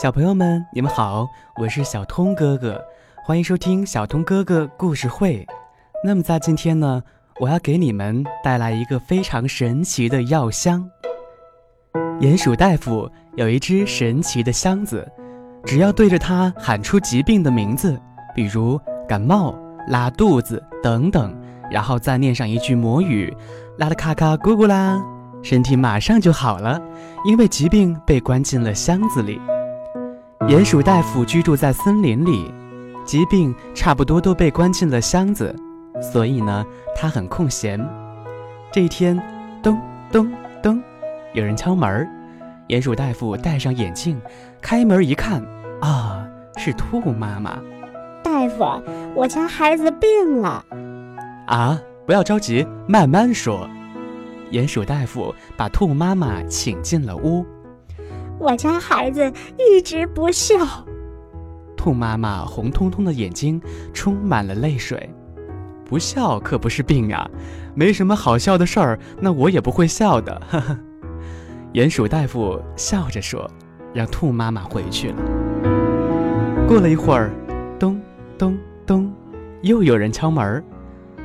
[0.00, 1.26] 小朋友们，你们好，
[1.60, 2.80] 我是小通哥哥，
[3.24, 5.44] 欢迎收听小通哥哥故事会。
[6.04, 7.02] 那么在今天呢，
[7.40, 10.88] 我要给你们带来一个非常神奇的药箱。
[12.20, 15.04] 鼹鼠大夫有一只神奇的箱子，
[15.64, 18.00] 只要对着它喊出疾病的名字，
[18.32, 19.52] 比如感冒、
[19.88, 21.36] 拉肚子等等，
[21.72, 23.36] 然后再念上一句魔语，
[23.78, 25.02] 拉拉咔咔咕咕啦，
[25.42, 26.80] 身体马上就好了，
[27.24, 29.40] 因为疾病被关进了箱子里。
[30.48, 32.50] 鼹鼠大夫居住在森林里，
[33.04, 35.54] 疾病差不多都被关进了箱子，
[36.00, 36.64] 所以呢，
[36.96, 37.78] 他很空闲。
[38.72, 39.22] 这一天，
[39.62, 39.78] 咚
[40.10, 40.82] 咚咚，
[41.34, 42.08] 有人敲门。
[42.68, 44.18] 鼹鼠大夫戴上眼镜，
[44.62, 45.42] 开门一看，
[45.82, 46.26] 啊，
[46.56, 47.58] 是兔妈妈。
[48.24, 48.64] 大夫，
[49.14, 50.64] 我家孩子病了。
[51.46, 53.68] 啊，不要着急，慢慢说。
[54.50, 57.44] 鼹鼠大夫把兔妈妈请进了屋。
[58.38, 60.56] 我家孩子一直不笑。
[61.76, 63.60] 兔妈妈红彤彤的眼睛
[63.92, 65.08] 充满了泪水。
[65.84, 67.30] 不笑可不是病啊，
[67.74, 70.42] 没什么好笑的事儿，那我也不会笑的。
[70.50, 70.78] 呵呵。
[71.72, 73.50] 鼹鼠大夫笑着说，
[73.94, 75.16] 让兔妈妈回去了。
[76.66, 77.30] 过了一会儿，
[77.78, 78.00] 咚
[78.36, 79.12] 咚咚，
[79.62, 80.62] 又有人敲门。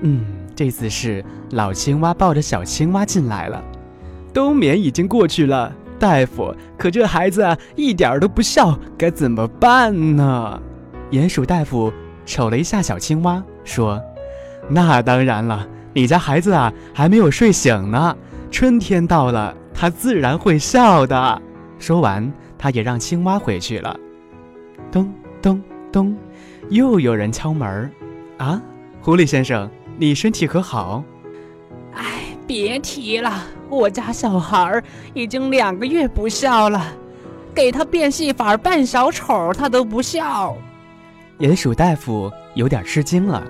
[0.00, 3.62] 嗯，这次是老青蛙抱着小青蛙进来了。
[4.32, 5.74] 冬眠已经过去了。
[5.98, 10.60] 大夫，可这孩子啊，一点都不笑，该怎么办呢？
[11.10, 11.92] 鼹鼠大夫
[12.24, 14.00] 瞅了一下小青蛙，说
[14.68, 18.16] ：“那当然了，你家孩子啊，还没有睡醒呢。
[18.50, 21.40] 春天到了，他自然会笑的。”
[21.78, 23.96] 说完，他也让青蛙回去了。
[24.90, 26.16] 咚咚咚，
[26.70, 27.90] 又有人敲门儿
[28.38, 28.60] 啊，
[29.00, 31.04] 狐狸先生，你身体可好？
[32.46, 33.42] 哎，别提了。
[33.68, 34.80] 我家小孩
[35.14, 36.80] 已经两个月不笑了，
[37.52, 40.56] 给他变戏法扮小丑，他都不笑。
[41.40, 43.42] 鼹鼠大夫有点吃惊了。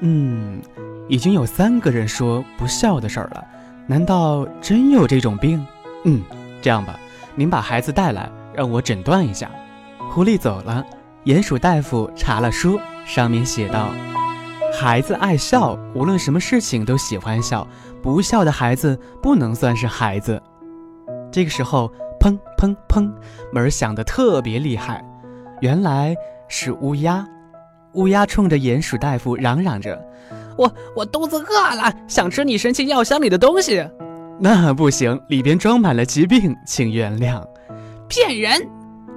[0.00, 0.62] 嗯，
[1.08, 3.44] 已经有三个人说不笑的事儿了，
[3.86, 5.66] 难道真有这种病？
[6.04, 6.22] 嗯，
[6.62, 6.98] 这样吧，
[7.34, 9.50] 您把孩子带来，让我诊断一下。
[10.10, 10.86] 狐狸走了，
[11.24, 13.88] 鼹鼠大夫查了书，上面写道。
[14.76, 17.66] 孩子爱笑，无论什么事情都喜欢笑。
[18.02, 20.42] 不笑的孩子不能算是孩子。
[21.30, 21.90] 这个时候，
[22.20, 23.10] 砰砰砰，
[23.52, 25.02] 门响得特别厉害，
[25.60, 26.14] 原来
[26.48, 27.24] 是乌鸦。
[27.92, 30.04] 乌鸦冲着鼹鼠大夫嚷嚷着
[30.58, 33.88] ：“我我肚子饿了，想吃你神奇药箱里的东西。
[34.40, 37.42] ”那不行，里边装满了疾病，请原谅。
[38.08, 38.68] 骗人！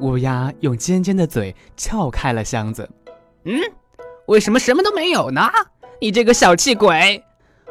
[0.00, 2.88] 乌鸦用尖尖的嘴撬开了箱子。
[3.44, 3.60] 嗯。
[4.30, 5.50] 为什么什么都没有呢？
[6.00, 7.20] 你这个小气鬼！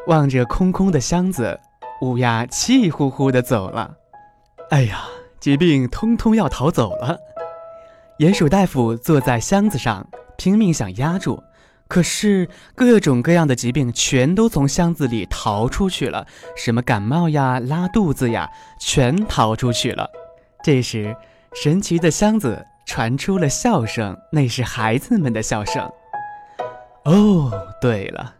[0.08, 1.58] 望着空空的箱子，
[2.02, 3.94] 乌鸦气呼呼地走了。
[4.68, 5.04] 哎呀，
[5.40, 7.18] 疾病通通要逃走了。
[8.18, 10.06] 鼹鼠大夫坐在箱子上，
[10.36, 11.42] 拼命想压住，
[11.88, 16.26] 可是各种各样的疾病全都从箱子里逃出去了，
[16.58, 18.46] 什么感冒呀、拉肚子呀，
[18.78, 20.06] 全逃出去了。
[20.62, 21.16] 这时，
[21.54, 25.90] 神奇的箱子传出了笑声，那是孩子们的笑声。
[27.04, 27.50] 哦，
[27.80, 28.34] 对了，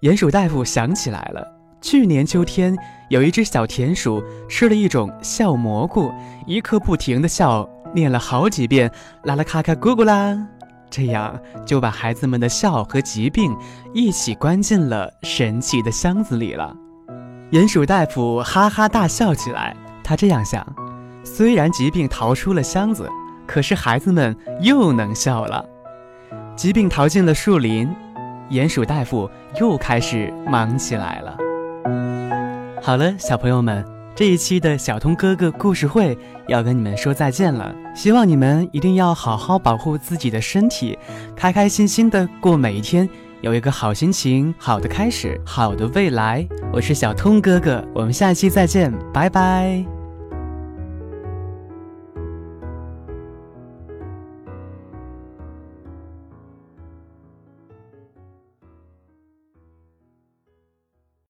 [0.00, 1.46] 鼹鼠大夫想起来了。
[1.80, 2.76] 去年秋天，
[3.08, 6.12] 有一只小田鼠吃了一种笑蘑菇，
[6.46, 8.90] 一刻不停的笑，念了好几遍
[9.24, 10.36] “啦啦咔咔咕咕啦”，
[10.90, 13.56] 这样就把孩子们的笑和疾病
[13.94, 16.76] 一起关进了神奇的箱子里了。
[17.52, 20.66] 鼹鼠大夫哈哈大笑起来，他这样想：
[21.24, 23.08] 虽然疾病逃出了箱子，
[23.46, 25.64] 可是孩子们又能笑了。
[26.60, 27.88] 疾病逃进了树林，
[28.50, 31.34] 鼹鼠大夫又开始忙起来了。
[32.82, 33.82] 好了，小朋友们，
[34.14, 36.18] 这一期的小通哥哥故事会
[36.48, 37.74] 要跟你们说再见了。
[37.94, 40.98] 希望你们一定要好好保护自己的身体，
[41.34, 43.08] 开开心心的过每一天，
[43.40, 46.46] 有一个好心情、好的开始、好的未来。
[46.74, 49.99] 我是小通哥哥，我们下期再见，拜拜。